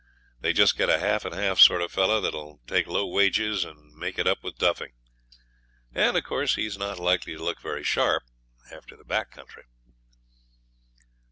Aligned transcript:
They 0.39 0.51
just 0.51 0.79
get 0.79 0.89
a 0.89 0.97
half 0.97 1.25
and 1.25 1.35
half 1.35 1.59
sort 1.59 1.83
of 1.83 1.91
fellow 1.91 2.19
that'll 2.19 2.59
take 2.65 2.87
low 2.87 3.05
wages 3.05 3.63
and 3.63 3.93
make 3.95 4.17
it 4.17 4.25
up 4.25 4.43
with 4.43 4.57
duffing, 4.57 4.93
and 5.93 6.17
of 6.17 6.23
course 6.23 6.55
he's 6.55 6.75
not 6.75 6.97
likely 6.97 7.35
to 7.35 7.43
look 7.43 7.61
very 7.61 7.83
sharp 7.83 8.23
after 8.71 8.97
the 8.97 9.05
back 9.05 9.29
country.' 9.29 9.65